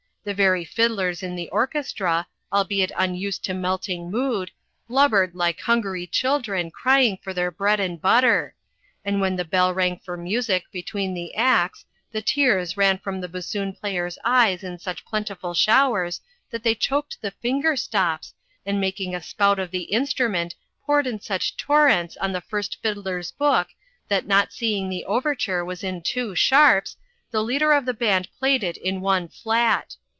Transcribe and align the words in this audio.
the 0.23 0.35
very 0.35 0.63
fiddlers 0.63 1.23
in 1.23 1.35
the 1.35 1.49
orchestra, 1.49 2.27
albeit 2.53 2.91
unused 2.95 3.43
to 3.43 3.55
melting 3.55 4.11
mood, 4.11 4.51
blubbered 4.87 5.33
like 5.33 5.59
hungry 5.61 6.05
children 6.05 6.69
crying 6.69 7.17
for 7.23 7.33
their 7.33 7.49
bread 7.49 7.79
and 7.79 7.99
butter! 7.99 8.53
and 9.03 9.19
when 9.19 9.35
the 9.35 9.43
bell 9.43 9.73
rang 9.73 9.97
for 9.97 10.15
music 10.15 10.63
between 10.71 11.15
the 11.15 11.33
acts 11.33 11.85
the 12.11 12.21
tears 12.21 12.77
ran 12.77 12.99
from 12.99 13.19
the 13.19 13.27
bassoon 13.27 13.73
players' 13.73 14.19
eyes 14.23 14.63
in 14.63 14.77
such 14.77 15.03
plentiful 15.05 15.55
showers 15.55 16.21
that 16.51 16.61
they 16.61 16.75
choked 16.75 17.19
the 17.23 17.31
finger 17.31 17.75
stops, 17.75 18.31
and 18.63 18.79
making 18.79 19.15
a 19.15 19.23
spout 19.23 19.57
of 19.57 19.71
the 19.71 19.85
instrument 19.85 20.53
poured 20.85 21.07
in 21.07 21.19
such 21.19 21.57
torrents 21.57 22.15
on 22.17 22.31
the 22.31 22.41
first 22.41 22.79
fiddler's 22.83 23.31
book 23.31 23.69
that 24.07 24.27
not 24.27 24.53
seeing 24.53 24.87
the 24.87 25.03
overture 25.05 25.65
was 25.65 25.83
in 25.83 25.99
two 25.99 26.35
sharps, 26.35 26.95
the 27.31 27.41
leader 27.41 27.71
of 27.71 27.87
the 27.87 27.91
band 27.93 28.27
played 28.37 28.63
it 28.63 28.77
in 28.77 29.01
one 29.01 29.27
flat. 29.27 29.95